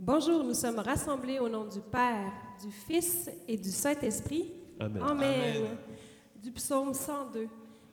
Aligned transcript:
Bonjour, 0.00 0.44
nous 0.44 0.54
sommes 0.54 0.78
rassemblés 0.78 1.40
au 1.40 1.48
nom 1.48 1.64
du 1.64 1.80
Père, 1.80 2.32
du 2.62 2.70
Fils 2.70 3.28
et 3.48 3.56
du 3.56 3.68
Saint-Esprit. 3.68 4.52
Amen. 4.78 5.02
Amen. 5.02 5.76
Du 6.40 6.52
psaume 6.52 6.94
102. 6.94 7.48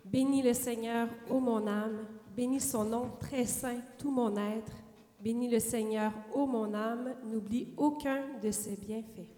Bénis 0.05 0.43
le 0.43 0.53
Seigneur, 0.53 1.07
ô 1.27 1.39
mon 1.39 1.65
âme, 1.65 2.05
bénis 2.37 2.59
son 2.59 2.83
nom 2.83 3.09
très 3.19 3.45
saint, 3.45 3.79
tout 3.97 4.11
mon 4.11 4.37
être. 4.37 4.71
Bénis 5.19 5.49
le 5.49 5.57
Seigneur, 5.57 6.11
ô 6.31 6.45
mon 6.45 6.75
âme, 6.75 7.15
n'oublie 7.23 7.73
aucun 7.75 8.21
de 8.39 8.51
ses 8.51 8.75
bienfaits. 8.75 9.34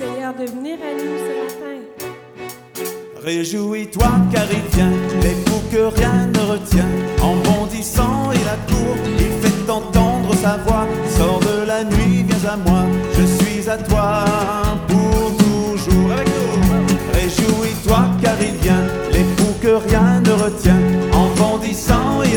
Seigneur 0.00 0.32
de 0.32 0.46
venir 0.46 0.78
à 0.80 0.94
nous 0.94 1.18
ce 1.18 1.32
matin. 1.44 1.76
Réjouis-toi 3.22 4.10
car 4.32 4.46
il 4.50 4.74
vient, 4.74 4.92
l'époux 5.20 5.60
que 5.70 5.94
rien 5.94 6.26
ne 6.26 6.38
retient. 6.52 6.88
En 7.22 7.34
bondissant 7.36 8.30
il 8.32 8.48
accourt, 8.48 8.96
il 9.18 9.30
fait 9.42 9.70
entendre 9.70 10.34
sa 10.36 10.56
voix. 10.64 10.86
Sors 11.18 11.40
de 11.40 11.66
la 11.66 11.84
nuit, 11.84 12.24
viens 12.26 12.50
à 12.50 12.56
moi, 12.56 12.84
je 13.12 13.24
suis 13.26 13.68
à 13.68 13.76
toi 13.76 14.24
pour 14.88 15.36
toujours. 15.36 16.12
Avec 16.12 16.28
nous. 16.28 17.12
Réjouis-toi 17.12 18.00
car 18.22 18.36
il 18.40 18.56
vient, 18.62 18.86
l'époux 19.12 19.54
que 19.60 19.74
rien 19.86 20.22
ne 20.22 20.30
retient. 20.30 20.80
En 21.12 21.28
bondissant 21.36 22.22
il 22.24 22.29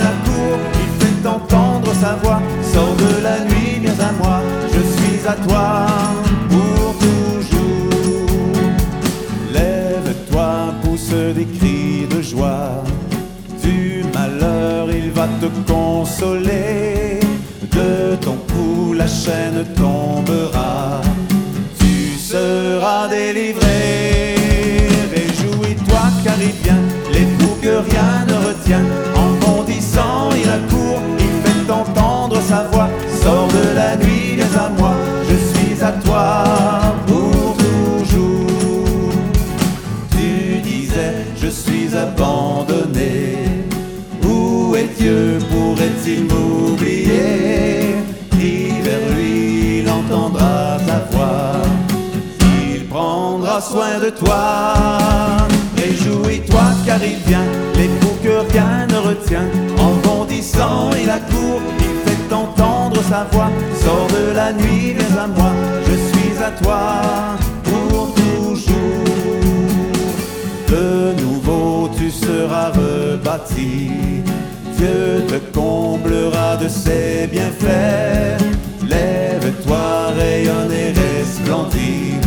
la 19.03 19.09
chaîne 19.09 19.65
tombera. 19.75 21.01
Tu 21.79 22.17
seras 22.17 23.07
délivré. 23.09 24.35
Réjouis-toi 25.13 26.03
car 26.23 26.39
il 26.39 26.55
vient, 26.63 26.83
l'époux 27.11 27.55
que 27.61 27.75
rien 27.89 28.13
ne 28.29 28.35
retient. 28.47 28.85
En 29.15 29.29
bondissant, 29.43 30.29
il 30.41 30.49
accourt, 30.57 31.01
il 31.19 31.33
fait 31.43 31.71
entendre 31.71 32.39
sa 32.49 32.63
voix. 32.71 32.89
Sors 33.21 33.47
de 33.47 33.75
la 33.75 33.97
nuit, 33.97 34.35
viens 34.37 34.55
à 34.65 34.69
moi, 34.79 34.93
je 35.29 35.35
suis 35.51 35.83
à 35.83 35.91
toi 36.05 36.45
pour 37.07 37.57
toujours. 37.57 39.11
Tu 40.11 40.61
disais, 40.61 41.13
je 41.41 41.47
suis 41.47 41.89
abandonné. 42.05 43.19
Où 44.25 44.75
est 44.75 44.91
Dieu? 44.97 45.39
Pourrait-il 45.51 46.23
m'oublier 46.23 46.72
soin 53.61 53.99
de 53.99 54.09
toi. 54.09 54.53
Réjouis-toi 55.77 56.63
car 56.85 56.99
il 57.03 57.17
vient, 57.27 57.45
l'époux 57.75 58.15
que 58.23 58.51
rien 58.51 58.87
ne 58.87 58.97
retient. 59.09 59.47
En 59.79 59.93
bondissant, 60.07 60.89
il 61.01 61.09
accourt, 61.09 61.61
il 61.79 62.09
fait 62.09 62.33
entendre 62.33 63.01
sa 63.03 63.25
voix. 63.31 63.51
Sors 63.83 64.07
de 64.07 64.35
la 64.35 64.53
nuit, 64.53 64.93
viens 64.97 65.23
à 65.23 65.27
moi, 65.27 65.51
je 65.87 65.93
suis 65.93 66.43
à 66.43 66.51
toi 66.61 66.81
pour 67.63 68.13
toujours. 68.15 69.03
De 70.67 71.21
nouveau 71.21 71.89
tu 71.97 72.09
seras 72.09 72.69
rebâti. 72.71 73.91
Dieu 74.77 75.23
te 75.27 75.57
comblera 75.57 76.57
de 76.57 76.67
ses 76.67 77.27
bienfaits. 77.31 78.41
Lève-toi, 78.87 80.11
rayonne 80.17 80.71
et 80.71 80.93
resplendis. 80.99 82.22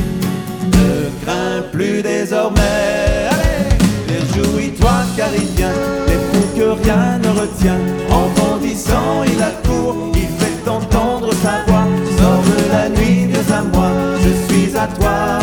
Plus 1.77 2.01
désormais. 2.01 3.29
Allez, 3.31 3.77
réjouis-toi 4.09 4.97
car 5.15 5.29
il 5.35 5.49
vient, 5.59 5.79
l'époux 6.09 6.47
que 6.57 6.83
rien 6.83 7.19
ne 7.19 7.29
retient. 7.39 7.79
En 8.11 8.29
bondissant, 8.41 9.25
il 9.27 9.43
accourt, 9.43 10.11
il 10.15 10.31
fait 10.39 10.71
entendre 10.71 11.31
sa 11.35 11.65
voix. 11.67 11.87
Sors 12.19 12.45
de 12.51 12.73
la 12.73 12.89
nuit, 12.89 13.27
viens 13.27 13.59
à 13.59 13.63
moi, 13.63 13.91
je 14.25 14.33
suis 14.47 14.75
à 14.75 14.87
toi 14.87 15.39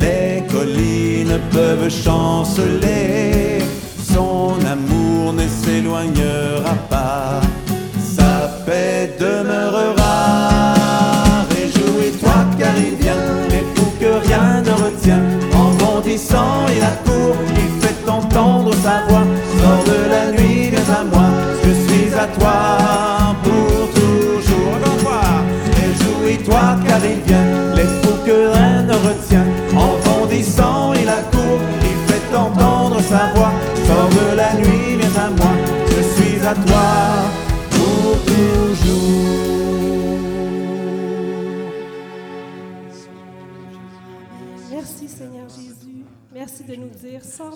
les 0.00 0.44
collines 0.52 1.40
peuvent 1.50 1.90
chanceler. 1.90 3.21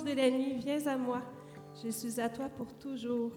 De 0.07 0.13
la 0.13 0.31
nuit, 0.31 0.55
viens 0.65 0.87
à 0.87 0.97
moi. 0.97 1.21
Je 1.83 1.91
suis 1.91 2.21
à 2.21 2.29
toi 2.29 2.49
pour 2.57 2.73
toujours. 2.75 3.33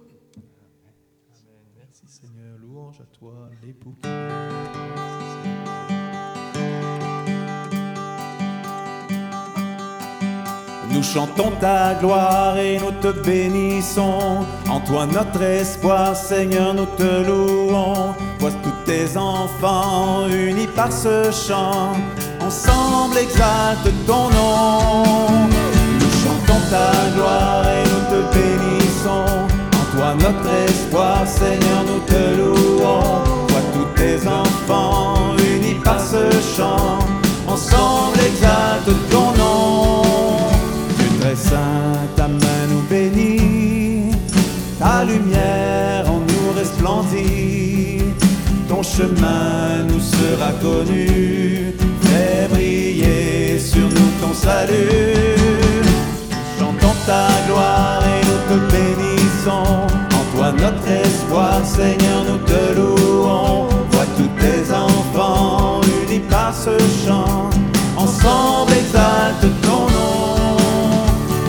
Merci 1.76 2.04
Seigneur, 2.06 2.58
louange 2.62 3.02
à 3.02 3.18
toi, 3.18 3.50
l'époux. 3.64 3.96
Nous 10.92 11.04
chantons 11.04 11.52
ta 11.60 11.96
gloire 11.96 12.58
et 12.58 12.78
nous 12.78 12.92
te 13.02 13.20
bénissons. 13.24 14.46
En 14.70 14.80
toi 14.82 15.08
notre 15.08 15.42
espoir, 15.42 16.16
Seigneur, 16.16 16.74
nous 16.76 16.88
te 16.98 17.26
louons. 17.26 18.14
Vois 18.40 18.52
tous 18.64 18.86
tes 18.86 19.18
enfants 19.18 20.28
unis 20.30 20.68
par 20.76 20.92
ce 20.92 21.32
chant. 21.32 21.94
Ensemble 22.42 23.18
exalte 23.18 23.90
ton 24.06 24.30
nom. 24.30 25.59
Ta 26.70 26.92
gloire 27.16 27.66
et 27.68 27.84
nous 27.90 28.06
te 28.12 28.20
bénissons. 28.36 29.48
En 29.80 29.98
toi 29.98 30.14
notre 30.14 30.50
espoir, 30.70 31.26
Seigneur, 31.26 31.84
nous 31.88 32.02
te 32.06 32.38
louons. 32.38 33.24
Vois 33.48 33.66
tous 33.74 34.00
tes 34.00 34.18
enfants 34.28 35.36
unis 35.40 35.80
par 35.84 36.00
ce 36.00 36.30
chant. 36.56 37.00
Ensemble 37.48 38.20
exalte 38.20 38.92
ton 39.10 39.32
nom. 39.42 40.04
Dieu 40.98 41.10
très 41.20 41.36
saint, 41.36 42.08
ta 42.16 42.28
main 42.28 42.64
nous 42.70 42.84
bénit, 42.88 44.12
ta 44.78 45.04
lumière 45.04 46.06
en 46.08 46.20
nous 46.20 46.52
resplendit, 46.56 48.04
ton 48.68 48.84
chemin 48.84 49.84
nous 49.88 50.00
sera 50.00 50.52
connu, 50.62 51.74
fais 52.02 52.48
briller 52.48 53.58
sur 53.60 53.88
nous 53.88 54.12
ton 54.22 54.34
salut. 54.36 55.69
Ta 57.10 57.28
gloire 57.48 58.04
et 58.06 58.22
nous 58.28 58.42
te 58.50 58.72
bénissons, 58.72 59.88
en 60.18 60.24
toi 60.32 60.52
notre 60.52 60.88
espoir, 60.88 61.60
Seigneur, 61.66 62.24
nous 62.30 62.38
te 62.46 62.76
louons. 62.78 63.66
Vois 63.90 64.06
tous 64.16 64.30
tes 64.40 64.72
enfants 64.72 65.82
unis 66.04 66.22
par 66.30 66.54
ce 66.54 66.78
chant, 67.04 67.50
ensemble 67.98 68.74
exalte 68.74 69.48
ton 69.64 69.84
nom. 69.98 70.58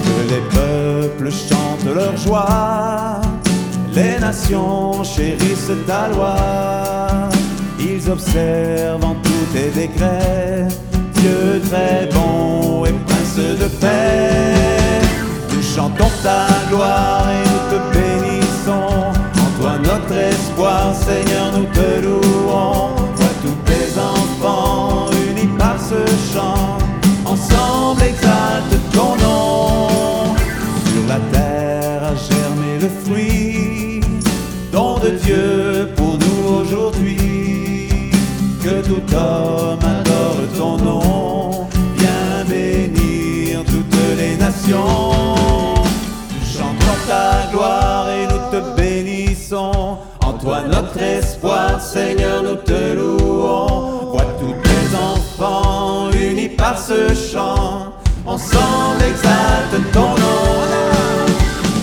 Que 0.07 0.33
les 0.33 0.43
peuples 0.57 1.31
chantent 1.31 1.95
leur 1.95 2.17
joie, 2.17 3.21
les 3.95 4.19
nations 4.19 5.05
chérissent 5.05 5.77
ta 5.87 6.09
loi. 6.09 6.37
Ils 7.79 8.11
observent 8.11 9.05
en 9.05 9.15
tous 9.23 9.45
tes 9.53 9.69
décrets, 9.79 10.69
Dieu 11.17 11.61
très 11.69 12.00
toi 50.41 50.63
notre 50.63 51.01
espoir, 51.01 51.81
Seigneur, 51.81 52.43
nous 52.43 52.57
te 52.57 52.95
louons. 52.95 54.11
Vois 54.13 54.27
tous 54.41 54.55
tes 54.63 54.97
enfants 54.97 56.11
unis 56.13 56.49
par 56.49 56.79
ce 56.79 57.09
chant, 57.15 57.93
ensemble 58.27 59.03
exalte 59.09 59.93
ton 59.93 60.11
nom. 60.25 60.53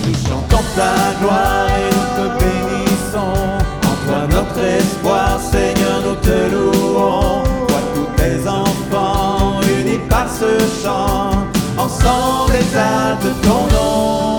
Nous 0.06 0.14
chantons 0.28 0.64
ta 0.76 0.94
gloire 1.22 1.68
et 1.70 1.90
nous 1.96 2.10
te 2.18 2.44
bénissons. 2.44 3.40
En 3.84 3.96
toi 4.06 4.22
notre 4.30 4.60
espoir, 4.60 5.40
Seigneur, 5.40 6.02
nous 6.06 6.16
te 6.16 6.52
louons. 6.54 7.44
Vois 7.68 7.86
tous 7.96 8.22
tes 8.22 8.48
enfants 8.48 9.62
unis 9.80 10.00
par 10.10 10.28
ce 10.30 10.58
chant, 10.84 11.32
ensemble 11.78 12.56
exalte 12.56 13.42
ton 13.44 13.76
nom. 13.76 14.37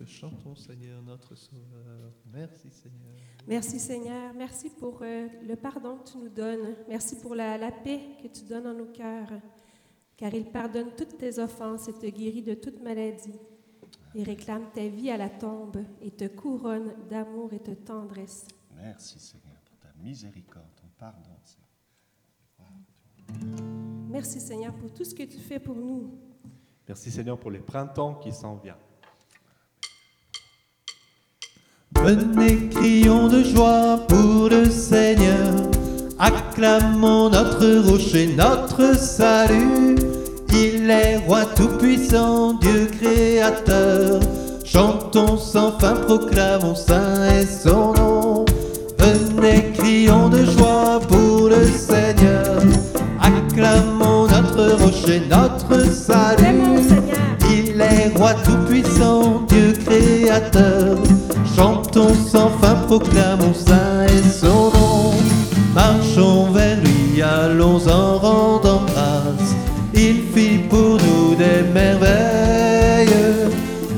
Te 0.00 0.06
chantons, 0.06 0.54
Seigneur, 0.54 1.02
notre 1.02 1.34
Sauveur. 1.34 2.12
Merci, 2.32 2.70
Seigneur. 2.70 3.14
Merci 3.46 3.78
Seigneur. 3.78 4.32
Merci 4.34 4.70
pour 4.70 5.00
euh, 5.02 5.28
le 5.46 5.56
pardon 5.56 5.98
que 5.98 6.10
tu 6.10 6.18
nous 6.18 6.30
donnes. 6.30 6.74
Merci 6.88 7.16
pour 7.16 7.34
la, 7.34 7.58
la 7.58 7.70
paix 7.70 8.00
que 8.22 8.28
tu 8.28 8.44
donnes 8.44 8.66
en 8.66 8.72
nos 8.72 8.86
cœurs. 8.86 9.30
Car 10.16 10.32
il 10.32 10.46
pardonne 10.46 10.94
toutes 10.96 11.18
tes 11.18 11.38
offenses 11.38 11.88
et 11.88 11.92
te 11.92 12.06
guérit 12.06 12.42
de 12.42 12.54
toute 12.54 12.82
maladie. 12.82 13.38
Il 14.14 14.22
réclame 14.24 14.70
ta 14.72 14.88
vie 14.88 15.10
à 15.10 15.18
la 15.18 15.28
tombe 15.28 15.84
et 16.00 16.10
te 16.10 16.26
couronne 16.28 16.94
d'amour 17.10 17.52
et 17.52 17.58
de 17.58 17.74
tendresse. 17.74 18.46
Merci 18.74 19.18
Seigneur 19.18 19.60
pour 19.66 19.76
ta 19.78 19.92
miséricorde, 20.02 20.64
ton 20.76 20.88
pardon. 20.98 21.36
Seigneur. 21.44 21.68
Merci 24.08 24.40
Seigneur 24.40 24.74
pour 24.74 24.92
tout 24.94 25.04
ce 25.04 25.14
que 25.14 25.24
tu 25.24 25.38
fais 25.38 25.60
pour 25.60 25.76
nous. 25.76 26.18
Merci 26.88 27.10
Seigneur 27.10 27.38
pour 27.38 27.50
les 27.50 27.60
printemps 27.60 28.14
qui 28.14 28.32
s'en 28.32 28.56
viennent. 28.56 28.76
Venez, 31.96 32.68
crions 32.70 33.28
de 33.28 33.42
joie 33.42 33.98
pour 34.08 34.48
le 34.48 34.70
Seigneur. 34.70 35.54
Acclamons 36.18 37.28
notre 37.30 37.90
rocher, 37.90 38.34
notre 38.36 38.96
salut. 38.96 39.96
Il 40.50 40.88
est 40.88 41.18
roi 41.26 41.44
tout-puissant, 41.56 42.54
Dieu 42.54 42.88
créateur. 43.00 44.20
Chantons 44.64 45.36
sans 45.36 45.78
fin, 45.78 45.94
proclamons 45.94 46.76
saint 46.76 47.24
est 47.26 47.46
son 47.46 47.92
nom. 47.94 48.44
Venez, 48.98 49.72
crions 49.74 50.28
de 50.28 50.44
joie 50.44 51.00
pour 51.08 51.48
le 51.48 51.66
Seigneur. 51.66 52.62
Acclamons 53.20 54.26
notre 54.28 54.82
rocher, 54.82 55.22
notre 55.28 55.84
salut. 55.90 56.99
Roi 58.16 58.34
tout-puissant, 58.44 59.42
Dieu 59.48 59.72
créateur. 59.84 60.96
Chantons 61.56 62.14
sans 62.14 62.50
fin, 62.60 62.74
proclamons 62.86 63.54
saint 63.54 64.06
et 64.06 64.28
son 64.28 64.70
nom. 64.70 65.14
Marchons 65.74 66.50
vers 66.52 66.78
lui, 66.78 67.22
allons 67.22 67.80
en 67.88 68.18
rendant 68.18 68.82
grâce. 68.86 69.54
Il 69.94 70.22
fit 70.34 70.58
pour 70.68 70.98
nous 71.04 71.34
des 71.36 71.62
merveilles. 71.72 73.08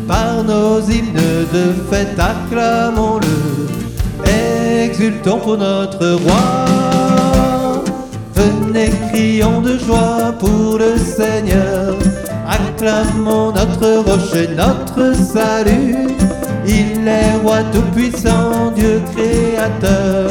Par 0.07 0.43
nos 0.45 0.81
hymnes 0.81 1.47
de 1.53 1.73
fête, 1.91 2.19
acclamons-le. 2.19 3.63
Exultons 4.85 5.39
pour 5.39 5.57
notre 5.57 6.17
roi. 6.25 7.83
Venez, 8.35 8.91
crions 9.11 9.61
de 9.61 9.79
joie 9.79 10.33
pour 10.39 10.79
le 10.79 10.97
Seigneur. 10.99 11.95
Acclamons 12.83 13.53
notre 13.53 14.03
rocher, 14.11 14.49
notre 14.57 15.15
salut. 15.15 16.09
Il 16.67 17.07
est 17.07 17.37
roi 17.41 17.59
tout-puissant, 17.73 18.73
Dieu 18.75 19.01
créateur. 19.15 20.31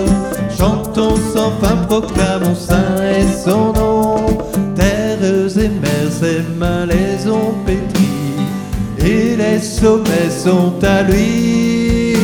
Chantons 0.58 1.16
sans 1.34 1.52
fin, 1.62 1.78
proclamons 1.88 2.54
saint 2.54 2.98
et 3.04 3.26
son 3.42 3.72
nom. 3.72 4.38
Terres 4.76 5.58
et 5.58 5.70
mers, 5.70 6.12
ses 6.12 6.42
mains 6.58 6.86
les 6.88 7.26
ont 7.30 7.54
pétries. 7.66 9.00
Et 9.00 9.38
les 9.38 9.60
sommets 9.60 10.30
sont 10.30 10.74
à 10.84 11.04
lui. 11.04 12.18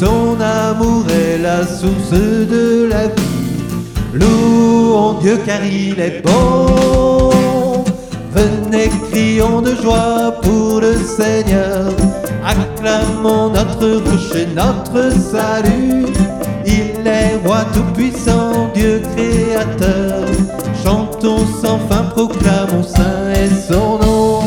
Son 0.00 0.40
amour 0.40 1.04
est 1.10 1.42
la 1.42 1.66
source 1.66 2.10
de 2.10 2.88
la 2.88 3.08
vie. 3.08 3.64
Louons 4.14 5.18
Dieu 5.20 5.38
car 5.44 5.62
il 5.62 6.00
est 6.00 6.22
bon. 6.24 7.25
Venez, 8.36 8.90
crions 9.10 9.62
de 9.62 9.74
joie 9.76 10.34
pour 10.42 10.80
le 10.82 10.94
Seigneur. 10.94 11.90
Acclamons 12.44 13.48
notre 13.48 13.88
rocher, 14.10 14.46
notre 14.54 15.10
salut. 15.10 16.04
Il 16.66 17.06
est 17.06 17.36
roi 17.42 17.64
tout-puissant, 17.72 18.70
Dieu 18.74 19.00
créateur. 19.16 20.26
Chantons 20.84 21.46
sans 21.62 21.78
fin, 21.88 22.02
proclamons 22.14 22.82
saint 22.82 23.32
et 23.32 23.48
son 23.68 23.98
nom. 23.98 24.42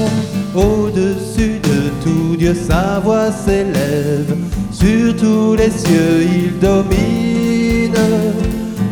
Au-dessus 0.53 1.59
de 1.63 1.89
tout 2.03 2.36
Dieu, 2.38 2.53
sa 2.53 3.00
voix 3.00 3.31
s'élève. 3.31 4.36
Sur 4.71 5.15
tous 5.15 5.56
les 5.56 5.71
cieux, 5.71 6.27
il 6.31 6.59
domine. 6.59 7.97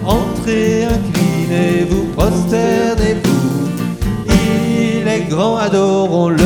Entrez, 0.04 0.86
inclinez-vous, 0.86 2.08
prosternez-vous. 2.16 3.27
Il 5.28 5.34
est 5.34 5.36
grand, 5.36 5.58
adorons-le. 5.58 6.38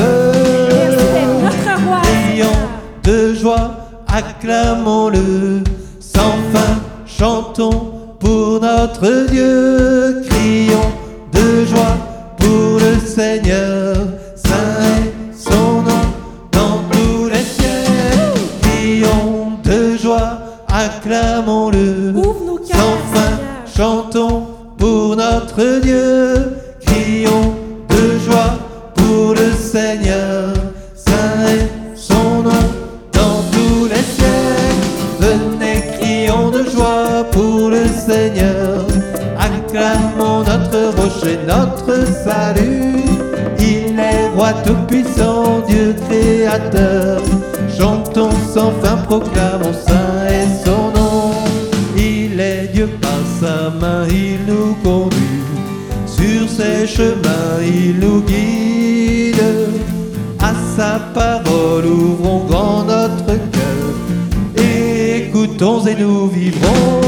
Notre 1.44 1.88
roi. 1.88 2.02
Crions 2.02 2.46
Seigneur. 2.46 2.70
de 3.04 3.34
joie, 3.36 3.72
acclamons-le. 4.08 5.64
Sans 6.00 6.34
fin, 6.52 6.82
chantons 7.06 8.16
pour 8.20 8.60
notre 8.60 9.28
Dieu. 9.30 10.24
Crions 10.30 10.92
de 11.32 11.66
joie 11.66 11.98
pour 12.38 12.80
le 12.80 13.00
Seigneur. 13.06 13.91
Pour 37.32 37.70
le 37.70 37.86
Seigneur. 37.88 38.86
Acclamons 39.38 40.44
notre 40.44 40.96
rocher, 40.98 41.40
notre 41.48 42.06
salut. 42.24 43.04
Il 43.60 44.00
est 44.00 44.28
roi 44.36 44.54
tout-puissant, 44.66 45.62
Dieu 45.68 45.96
créateur. 46.10 47.22
Chantons 47.78 48.32
sans 48.54 48.72
fin, 48.82 48.98
proclamons 48.98 49.74
saint 49.88 50.28
et 50.30 50.66
son 50.66 50.92
nom. 50.98 51.32
Il 51.98 52.40
est 52.40 52.70
Dieu 52.74 52.90
par 53.02 53.22
sa 53.40 53.70
main, 53.70 54.06
il 54.10 54.40
nous 54.48 54.76
conduit. 54.84 55.44
Sur 56.06 56.50
ses 56.50 56.88
chemins, 56.88 57.60
il 57.62 58.00
nous 58.00 58.22
guide. 58.22 59.36
À 60.40 60.54
sa 60.76 61.00
parole, 61.14 61.86
ouvrons 61.86 62.46
grand 62.46 62.84
notre. 62.84 63.51
Et 65.62 65.96
nous 65.96 66.28
vivrons. 66.28 67.02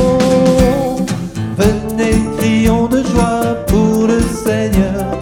Venez, 1.58 2.22
crions 2.38 2.88
de 2.88 3.02
joie 3.02 3.56
pour 3.66 4.06
le 4.06 4.22
Seigneur. 4.22 5.20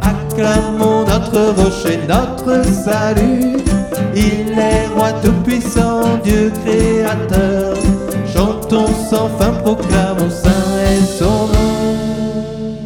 Acclamons 0.00 1.04
notre 1.04 1.62
rocher, 1.62 1.98
notre 2.08 2.64
salut. 2.64 3.58
Il 4.16 4.58
est 4.58 4.86
roi 4.94 5.12
tout-puissant, 5.22 6.16
Dieu 6.24 6.50
créateur. 6.64 7.76
Chantons 8.32 8.86
sans 9.10 9.28
fin, 9.28 9.52
proclamons 9.60 10.30
saint 10.30 10.80
et 10.90 11.04
son 11.18 11.48
nom. 11.48 12.76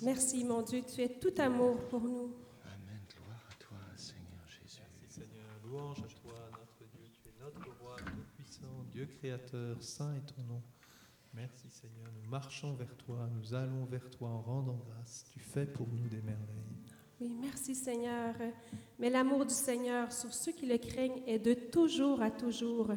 Merci, 0.00 0.44
mon 0.44 0.62
Dieu, 0.62 0.82
tu 0.94 1.02
es 1.02 1.08
tout 1.08 1.34
amour 1.42 1.76
pour 1.90 2.02
nous. 2.02 2.30
Amen. 2.62 3.00
Gloire 3.10 3.42
à 3.50 3.54
toi, 3.58 3.78
Seigneur 3.96 4.46
Jésus. 4.46 4.78
Merci 5.02 5.20
Seigneur, 5.20 5.50
louange 5.66 5.98
à 5.98 6.08
toi, 6.22 6.38
notre 6.52 6.84
Dieu, 6.92 7.06
tu 7.12 7.28
es 7.28 7.32
notre 7.42 7.66
roi, 7.82 7.96
tout-puissant, 7.98 8.76
Créateur, 9.06 9.82
saint 9.82 10.14
est 10.14 10.34
ton 10.34 10.42
nom. 10.42 10.62
Merci 11.32 11.68
Seigneur, 11.68 12.06
nous 12.22 12.30
marchons 12.30 12.74
vers 12.74 12.96
toi, 12.96 13.28
nous 13.34 13.54
allons 13.54 13.84
vers 13.86 14.08
toi 14.10 14.28
en 14.28 14.40
rendant 14.40 14.80
grâce. 14.88 15.24
Tu 15.32 15.40
fais 15.40 15.66
pour 15.66 15.88
nous 15.88 16.08
des 16.08 16.22
merveilles. 16.22 16.76
Oui, 17.20 17.36
merci 17.40 17.74
Seigneur. 17.74 18.34
Mais 18.98 19.10
l'amour 19.10 19.44
du 19.44 19.54
Seigneur 19.54 20.12
sur 20.12 20.32
ceux 20.32 20.52
qui 20.52 20.66
le 20.66 20.78
craignent 20.78 21.22
est 21.26 21.40
de 21.40 21.54
toujours 21.54 22.22
à 22.22 22.30
toujours, 22.30 22.92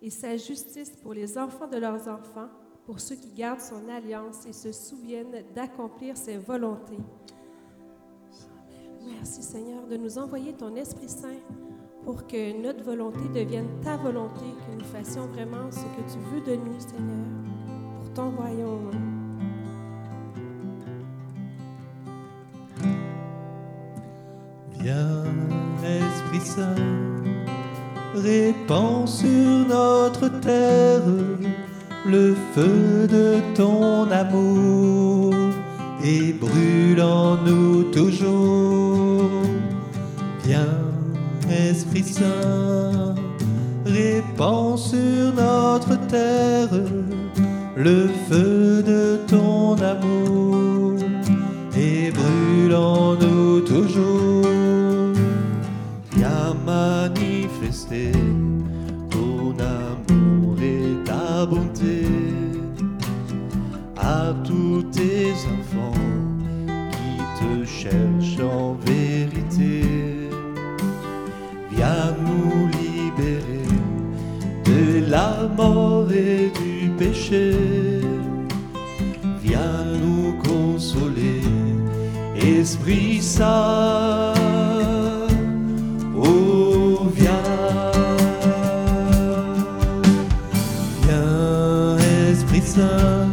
et 0.00 0.10
sa 0.10 0.36
justice 0.36 0.96
pour 1.02 1.12
les 1.12 1.36
enfants 1.38 1.68
de 1.68 1.78
leurs 1.78 2.06
enfants, 2.06 2.48
pour 2.86 3.00
ceux 3.00 3.16
qui 3.16 3.32
gardent 3.32 3.60
son 3.60 3.88
alliance 3.88 4.46
et 4.46 4.52
se 4.52 4.72
souviennent 4.72 5.44
d'accomplir 5.54 6.16
ses 6.16 6.38
volontés. 6.38 6.98
Merci 9.04 9.42
Seigneur 9.42 9.86
de 9.88 9.96
nous 9.96 10.18
envoyer 10.18 10.52
ton 10.52 10.74
Esprit 10.76 11.08
Saint 11.08 11.38
pour 12.04 12.26
que 12.26 12.62
notre 12.62 12.82
volonté 12.82 13.20
devienne 13.34 13.68
ta 13.82 13.96
volonté, 13.96 14.44
que 14.66 14.78
nous 14.78 14.84
fassions 14.84 15.26
vraiment 15.26 15.70
ce 15.70 15.80
que 15.80 16.12
tu 16.12 16.18
veux 16.32 16.40
de 16.40 16.56
nous, 16.56 16.78
Seigneur, 16.78 17.26
pour 18.00 18.12
ton 18.12 18.30
royaume. 18.30 18.90
Viens, 24.80 25.24
Esprit 25.84 26.40
Saint, 26.40 26.74
répands 28.14 29.06
sur 29.06 29.66
notre 29.68 30.28
terre 30.40 31.02
le 32.04 32.34
feu 32.52 33.06
de 33.06 33.36
ton 33.54 34.10
amour 34.10 35.34
et 36.02 36.32
brûle 36.32 37.00
en 37.00 37.36
nous 37.36 37.84
toujours. 37.84 38.41
Esprit 42.12 42.61
Nous 72.10 72.66
libérer 72.66 73.68
de 74.64 75.08
la 75.08 75.48
mort 75.56 76.10
et 76.10 76.50
du 76.60 76.90
péché. 76.98 77.54
Viens 79.40 79.84
nous 80.02 80.32
consoler, 80.42 81.42
Esprit 82.34 83.22
Saint. 83.22 84.34
Oh, 86.16 87.08
viens. 87.14 87.92
Viens, 91.02 91.98
Esprit 92.32 92.62
Saint, 92.62 93.28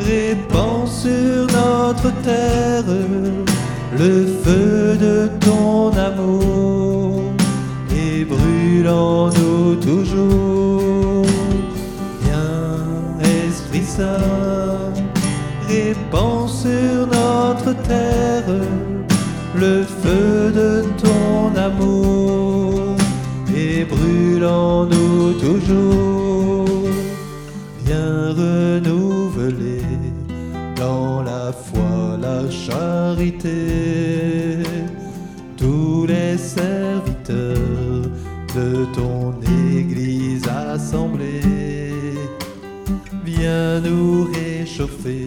répands 0.00 0.86
sur 0.86 1.46
notre 1.46 2.10
terre 2.22 2.71
répands 15.68 16.48
sur 16.48 17.06
notre 17.06 17.72
terre 17.82 18.62
le 19.54 19.84
feu 19.84 20.50
de 20.52 20.84
ton 21.02 21.54
amour 21.56 22.96
et 23.54 23.84
brûle 23.84 24.44
en 24.44 24.86
nous 24.86 25.32
toujours. 25.34 26.88
Viens 27.84 28.30
renouveler 28.30 29.82
dans 30.76 31.22
la 31.22 31.52
foi 31.52 32.18
la 32.20 32.50
charité 32.50 33.58
tous 35.56 36.06
les 36.06 36.36
serviteurs 36.38 37.56
de 38.54 38.86
Nous 43.42 44.30
réchauffer, 44.32 45.26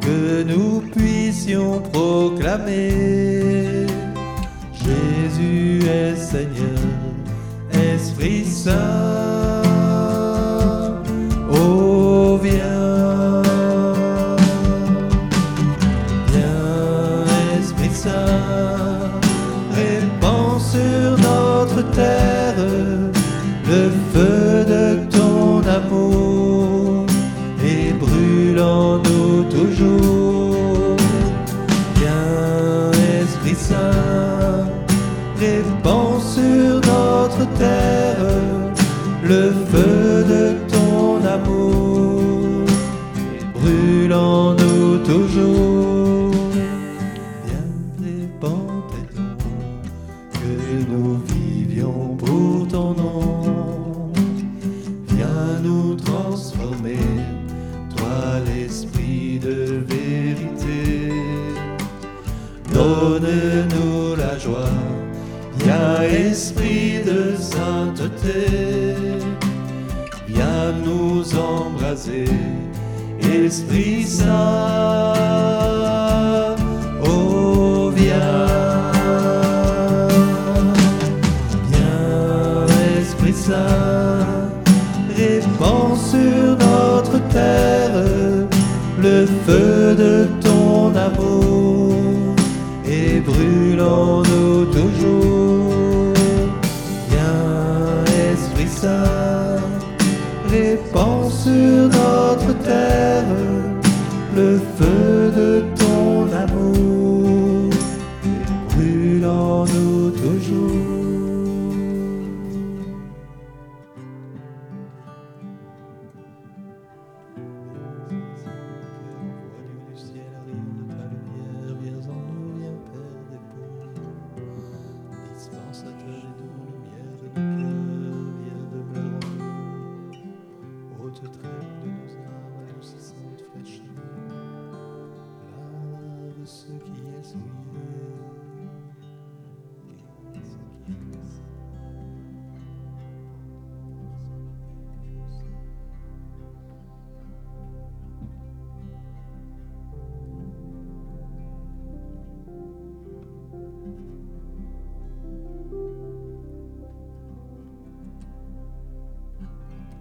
que 0.00 0.42
nous 0.42 0.80
puissions 0.80 1.82
proclamer 1.92 3.86
Jésus 4.72 5.82
est 5.86 6.16
Seigneur, 6.16 6.80
Esprit 7.74 8.46
Saint. 8.46 9.59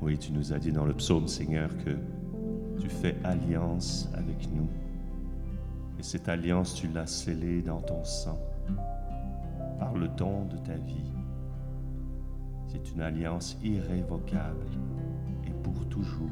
Oui, 0.09 0.17
tu 0.17 0.31
nous 0.31 0.53
as 0.53 0.57
dit 0.57 0.71
dans 0.71 0.85
le 0.85 0.95
psaume, 0.95 1.27
Seigneur, 1.27 1.69
que 1.85 1.91
tu 2.81 2.89
fais 2.89 3.15
alliance 3.23 4.09
avec 4.15 4.51
nous. 4.51 4.67
Et 5.99 6.01
cette 6.01 6.27
alliance, 6.27 6.73
tu 6.73 6.87
l'as 6.87 7.05
scellée 7.05 7.61
dans 7.61 7.79
ton 7.79 8.03
sang, 8.03 8.39
par 9.77 9.93
le 9.93 10.07
don 10.07 10.45
de 10.45 10.57
ta 10.57 10.73
vie. 10.73 11.11
C'est 12.69 12.91
une 12.91 13.01
alliance 13.01 13.55
irrévocable 13.63 14.65
et 15.45 15.51
pour 15.61 15.87
toujours. 15.89 16.31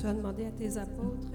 Tu 0.00 0.06
as, 0.06 0.14
demandé 0.14 0.44
à 0.46 0.50
tes 0.50 0.76
apôtres 0.76 1.32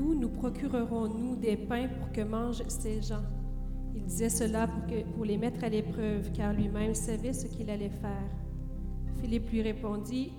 d'où 0.00 0.14
nous 0.14 0.28
procurerons-nous 0.28 1.36
des 1.36 1.56
pains 1.56 1.88
pour 1.88 2.10
que 2.12 2.22
mangent 2.22 2.62
ces 2.68 3.02
gens? 3.02 3.24
Il 3.94 4.04
disait 4.04 4.30
cela 4.30 4.68
pour 5.14 5.24
les 5.24 5.36
mettre 5.36 5.64
à 5.64 5.68
l'épreuve, 5.68 6.32
car 6.32 6.52
lui-même 6.52 6.94
savait 6.94 7.32
ce 7.32 7.46
qu'il 7.46 7.68
allait 7.68 7.90
faire. 7.90 8.30
Philippe 9.20 9.50
lui 9.50 9.62
répondit, 9.62 10.32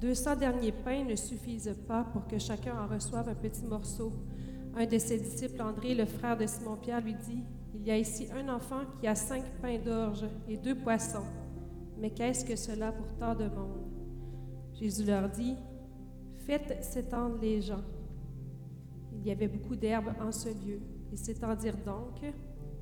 200 0.00 0.36
derniers 0.36 0.72
pains 0.72 1.04
ne 1.04 1.16
suffisent 1.16 1.74
pas 1.88 2.04
pour 2.04 2.26
que 2.26 2.38
chacun 2.38 2.74
en 2.78 2.86
reçoive 2.86 3.28
un 3.28 3.34
petit 3.34 3.64
morceau. 3.64 4.12
Un 4.76 4.86
de 4.86 4.98
ses 4.98 5.18
disciples, 5.18 5.60
André, 5.62 5.94
le 5.94 6.06
frère 6.06 6.36
de 6.36 6.46
Simon-Pierre, 6.46 7.00
lui 7.00 7.14
dit, 7.14 7.42
Il 7.74 7.86
y 7.86 7.90
a 7.90 7.98
ici 7.98 8.28
un 8.34 8.48
enfant 8.48 8.80
qui 9.00 9.06
a 9.06 9.14
cinq 9.14 9.44
pains 9.60 9.78
d'orge 9.78 10.24
et 10.48 10.56
deux 10.56 10.74
poissons. 10.74 11.24
Mais 11.98 12.10
qu'est-ce 12.10 12.44
que 12.44 12.56
cela 12.56 12.92
pour 12.92 13.06
tant 13.18 13.34
de 13.34 13.44
monde? 13.44 13.81
Jésus 14.82 15.04
leur 15.04 15.28
dit, 15.28 15.54
Faites 16.44 16.82
s'étendre 16.82 17.38
les 17.40 17.60
gens. 17.60 17.84
Il 19.12 19.24
y 19.24 19.30
avait 19.30 19.46
beaucoup 19.46 19.76
d'herbes 19.76 20.12
en 20.20 20.32
ce 20.32 20.48
lieu. 20.48 20.80
Ils 21.12 21.18
s'étendirent 21.18 21.76
donc, 21.86 22.20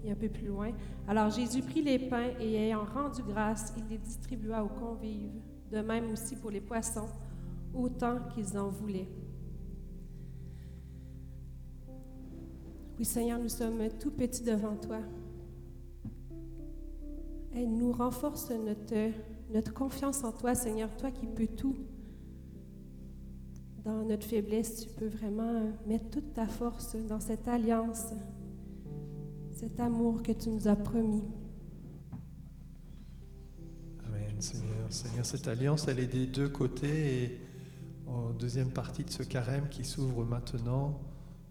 et 0.03 0.11
un 0.11 0.15
peu 0.15 0.31
plus 0.31 0.47
loin. 0.47 0.71
Alors 1.07 1.29
Jésus 1.29 1.61
prit 1.61 1.83
les 1.83 1.99
pains 1.99 2.31
et 2.41 2.55
ayant 2.55 2.87
rendu 2.87 3.23
grâce, 3.23 3.75
il 3.77 3.87
les 3.91 3.99
distribua 3.99 4.65
aux 4.65 4.69
convives. 4.69 5.43
De 5.71 5.81
même 5.83 6.11
aussi 6.11 6.37
pour 6.37 6.51
les 6.51 6.63
poissons, 6.63 7.09
autant 7.75 8.17
qu'ils 8.33 8.57
en 8.57 8.69
voulaient. 8.69 9.09
Oui, 12.99 13.05
Seigneur, 13.05 13.39
nous 13.39 13.51
sommes 13.51 13.91
tout 14.01 14.11
petits 14.11 14.43
devant 14.43 14.77
toi. 14.77 15.01
Aide-nous, 17.55 17.93
renforce 17.93 18.51
notre, 18.51 19.13
notre 19.53 19.75
confiance 19.75 20.25
en 20.25 20.33
toi, 20.33 20.55
Seigneur, 20.55 20.97
toi 20.97 21.11
qui 21.11 21.27
peux 21.27 21.47
tout. 21.47 21.77
Dans 23.85 24.05
notre 24.05 24.27
faiblesse, 24.27 24.87
tu 24.87 24.91
peux 24.91 25.09
vraiment 25.09 25.73
mettre 25.87 26.11
toute 26.11 26.35
ta 26.35 26.47
force 26.47 26.97
dans 27.09 27.21
cette 27.21 27.49
alliance, 27.49 28.13
cet 29.53 29.81
amour 29.81 30.23
que 30.23 30.33
tu 30.33 30.51
nous 30.51 30.69
as 30.69 30.77
promis. 30.77 31.25
Amen, 34.07 34.39
Seigneur. 34.39 34.87
Seigneur, 34.91 35.25
cette 35.25 35.49
alliance, 35.49 35.89
elle 35.89 35.99
est 35.99 36.07
des 36.07 36.27
deux 36.27 36.49
côtés. 36.49 37.25
Et 37.25 37.41
en 38.07 38.31
deuxième 38.31 38.71
partie 38.71 39.05
de 39.05 39.11
ce 39.11 39.23
carême 39.23 39.69
qui 39.71 39.85
s'ouvre 39.85 40.25
maintenant, 40.25 41.01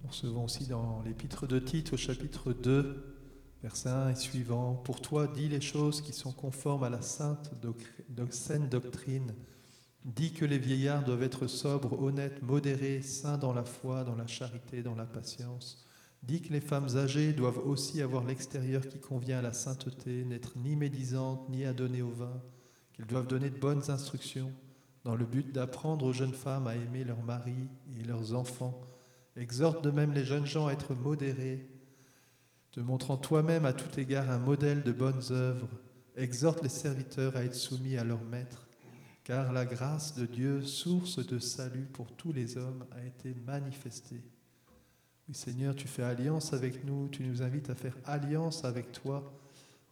nous 0.03 0.09
recevons 0.09 0.43
aussi 0.43 0.67
dans 0.67 1.01
l'épître 1.03 1.47
de 1.47 1.57
Tite 1.57 1.93
au 1.93 1.97
chapitre 1.97 2.53
2, 2.53 3.15
verset 3.63 3.89
1 3.89 4.09
et 4.09 4.15
suivant. 4.15 4.75
Pour 4.75 5.01
toi, 5.01 5.25
dis 5.25 5.49
les 5.49 5.61
choses 5.61 6.01
qui 6.01 6.13
sont 6.13 6.31
conformes 6.31 6.83
à 6.83 6.89
la 6.89 7.01
sainte 7.01 7.51
doctrine. 8.09 9.33
Dis 10.05 10.33
que 10.33 10.45
les 10.45 10.57
vieillards 10.57 11.03
doivent 11.03 11.23
être 11.23 11.47
sobres, 11.47 12.01
honnêtes, 12.01 12.41
modérés, 12.41 13.01
saints 13.01 13.37
dans 13.37 13.53
la 13.53 13.65
foi, 13.65 14.03
dans 14.03 14.15
la 14.15 14.27
charité, 14.27 14.81
dans 14.81 14.95
la 14.95 15.05
patience. 15.05 15.85
Dis 16.23 16.41
que 16.41 16.53
les 16.53 16.61
femmes 16.61 16.97
âgées 16.97 17.33
doivent 17.33 17.65
aussi 17.65 18.01
avoir 18.01 18.23
l'extérieur 18.23 18.87
qui 18.87 18.99
convient 18.99 19.39
à 19.39 19.43
la 19.43 19.53
sainteté, 19.53 20.23
n'être 20.25 20.57
ni 20.57 20.75
médisantes, 20.75 21.47
ni 21.49 21.65
adonnées 21.65 22.01
au 22.01 22.11
vin, 22.11 22.41
qu'elles 22.93 23.07
doivent 23.07 23.27
donner 23.27 23.49
de 23.49 23.59
bonnes 23.59 23.89
instructions, 23.89 24.51
dans 25.03 25.15
le 25.15 25.25
but 25.25 25.51
d'apprendre 25.51 26.05
aux 26.05 26.13
jeunes 26.13 26.33
femmes 26.33 26.67
à 26.67 26.75
aimer 26.75 27.03
leurs 27.03 27.23
maris 27.23 27.67
et 27.97 28.03
leurs 28.03 28.33
enfants. 28.33 28.81
Exhorte 29.35 29.83
de 29.83 29.91
même 29.91 30.13
les 30.13 30.25
jeunes 30.25 30.45
gens 30.45 30.67
à 30.67 30.73
être 30.73 30.93
modérés, 30.93 31.69
te 32.71 32.79
montrant 32.79 33.17
toi-même 33.17 33.65
à 33.65 33.73
tout 33.73 33.99
égard 33.99 34.29
un 34.29 34.39
modèle 34.39 34.83
de 34.83 34.91
bonnes 34.91 35.23
œuvres. 35.31 35.69
Exhorte 36.15 36.61
les 36.61 36.69
serviteurs 36.69 37.35
à 37.35 37.43
être 37.43 37.55
soumis 37.55 37.97
à 37.97 38.03
leur 38.03 38.23
maître, 38.23 38.68
car 39.29 39.53
la 39.53 39.63
grâce 39.63 40.15
de 40.15 40.25
Dieu, 40.25 40.63
source 40.63 41.23
de 41.23 41.37
salut 41.37 41.85
pour 41.85 42.11
tous 42.13 42.33
les 42.33 42.57
hommes, 42.57 42.83
a 42.89 43.05
été 43.05 43.35
manifestée. 43.45 44.23
Oui, 45.27 45.35
Seigneur, 45.35 45.75
tu 45.75 45.87
fais 45.87 46.01
alliance 46.01 46.51
avec 46.51 46.83
nous, 46.83 47.09
tu 47.09 47.21
nous 47.21 47.43
invites 47.43 47.69
à 47.69 47.75
faire 47.75 47.95
alliance 48.05 48.65
avec 48.65 48.91
toi 48.91 49.31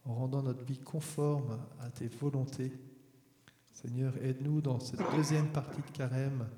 en 0.04 0.14
rendant 0.14 0.42
notre 0.42 0.64
vie 0.64 0.80
conforme 0.80 1.56
à 1.78 1.88
tes 1.88 2.08
volontés. 2.08 2.72
Seigneur, 3.72 4.12
aide-nous 4.24 4.60
dans 4.60 4.80
cette 4.80 5.08
deuxième 5.14 5.52
partie 5.52 5.82
de 5.82 5.96
carême 5.96 6.48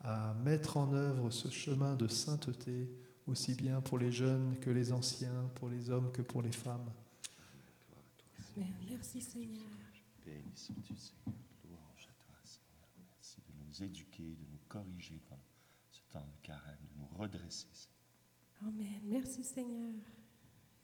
à 0.00 0.32
mettre 0.42 0.78
en 0.78 0.90
œuvre 0.94 1.28
ce 1.28 1.50
chemin 1.50 1.96
de 1.96 2.08
sainteté, 2.08 2.88
aussi 3.26 3.54
bien 3.54 3.82
pour 3.82 3.98
les 3.98 4.10
jeunes 4.10 4.56
que 4.58 4.70
les 4.70 4.90
anciens, 4.94 5.50
pour 5.56 5.68
les 5.68 5.90
hommes 5.90 6.10
que 6.10 6.22
pour 6.22 6.40
les 6.40 6.52
femmes. 6.52 6.90
Merci 8.88 9.20
Seigneur. 9.20 9.60
Béni 10.24 10.50
sois-tu, 10.54 10.96
Seigneur. 10.96 11.36
Louange 11.68 12.08
à 12.08 12.14
toi, 12.24 12.36
Seigneur. 12.44 12.86
Merci 12.98 13.40
de 13.40 13.61
nous 13.72 13.84
éduquer, 13.84 14.22
de 14.22 14.44
nous 14.50 14.58
corriger 14.68 15.20
pendant 15.28 15.42
ce 15.90 16.00
temps 16.10 16.26
de 16.26 16.46
carême, 16.46 16.78
de 16.94 17.00
nous 17.00 17.18
redresser. 17.18 17.66
Amen. 18.62 19.00
Merci 19.04 19.42
Seigneur. 19.42 19.94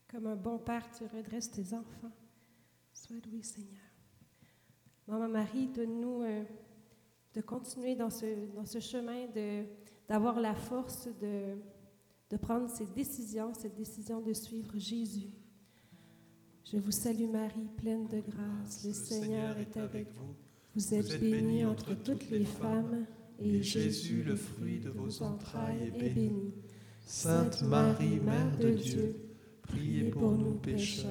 Comme 0.09 0.27
un 0.27 0.37
bon 0.37 0.59
père, 0.59 0.89
tu 0.97 1.05
redresses 1.05 1.51
tes 1.51 1.75
enfants. 1.75 2.13
Sois 2.93 3.17
loué 3.27 3.43
Seigneur. 3.43 3.83
Maman 5.07 5.29
Marie, 5.29 5.69
donne-nous 5.69 6.23
euh, 6.23 6.45
de 7.35 7.41
continuer 7.41 7.95
dans 7.95 8.11
ce, 8.11 8.47
dans 8.55 8.67
ce 8.67 8.81
chemin, 8.81 9.27
d'avoir 10.09 10.41
la 10.41 10.55
force 10.55 11.09
de, 11.21 11.57
de 12.31 12.37
prendre 12.37 12.69
ces 12.69 12.87
décisions, 12.87 13.55
cette 13.55 13.75
décision 13.75 14.21
de 14.21 14.33
suivre 14.33 14.77
Jésus. 14.79 15.31
Je 16.65 16.77
vous 16.79 16.91
salue 16.91 17.29
Marie, 17.29 17.69
pleine 17.77 18.07
de 18.09 18.21
grâce. 18.21 18.85
Le 18.85 18.93
Seigneur 18.93 19.57
est 19.59 19.77
avec. 19.77 20.11
Vous 20.13 20.35
êtes 20.95 21.21
bénie 21.21 21.65
entre 21.65 21.95
toutes 21.95 22.31
les 22.31 22.45
femmes, 22.45 23.07
et 23.41 23.63
Jésus, 23.63 24.23
le 24.25 24.37
fruit 24.37 24.79
de 24.81 24.91
vos 24.91 25.23
entrailles, 25.23 25.87
est 25.87 25.99
béni. 25.99 26.53
Sainte 27.07 27.63
Marie, 27.63 28.21
Mère 28.21 28.57
de 28.59 28.71
Dieu, 28.71 29.17
priez 29.63 30.11
pour 30.11 30.33
nous 30.33 30.55
pécheurs, 30.55 31.09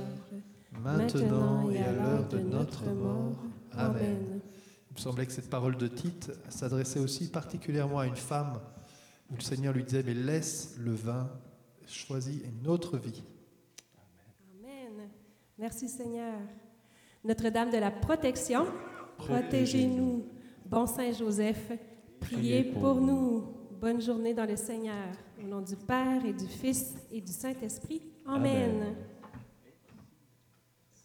maintenant 0.71 1.69
et 1.71 1.79
à 1.79 1.91
l'heure 1.91 2.27
de 2.27 2.39
notre 2.39 2.85
mort. 2.85 3.43
Amen. 3.71 4.39
Il 4.89 4.93
me 4.93 4.99
semblait 4.99 5.25
que 5.25 5.31
cette 5.31 5.49
parole 5.49 5.77
de 5.77 5.87
Tite 5.87 6.31
s'adressait 6.49 6.99
aussi 6.99 7.29
particulièrement 7.29 7.99
à 7.99 8.07
une 8.07 8.15
femme 8.15 8.59
où 9.31 9.35
le 9.35 9.41
Seigneur 9.41 9.73
lui 9.73 9.83
disait, 9.83 10.03
mais 10.03 10.13
laisse 10.13 10.75
le 10.79 10.93
vin, 10.93 11.29
choisis 11.87 12.41
une 12.43 12.67
autre 12.67 12.97
vie. 12.97 13.23
Amen. 14.59 15.09
Merci 15.57 15.89
Seigneur. 15.89 16.39
Notre-Dame 17.23 17.71
de 17.71 17.77
la 17.77 17.91
protection, 17.91 18.65
protégez-nous. 19.17 20.25
Bon 20.65 20.85
Saint 20.85 21.11
Joseph, 21.11 21.71
priez 22.19 22.63
pour 22.63 22.95
nous. 22.95 23.43
Bonne 23.79 24.01
journée 24.01 24.33
dans 24.33 24.45
le 24.45 24.55
Seigneur. 24.55 25.07
Au 25.39 25.47
nom 25.47 25.61
du 25.61 25.75
Père 25.75 26.25
et 26.25 26.33
du 26.33 26.47
Fils 26.47 26.95
et 27.11 27.21
du 27.21 27.31
Saint-Esprit. 27.31 28.01
Amen. 28.25 28.81
Amen. 28.81 28.95